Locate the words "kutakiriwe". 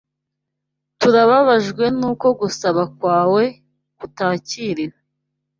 3.97-4.97